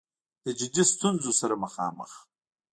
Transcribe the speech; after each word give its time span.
د 0.43 0.45
جدي 0.59 0.83
ستونځو 0.91 1.31
سره 1.39 1.55
مخامخ 1.63 2.11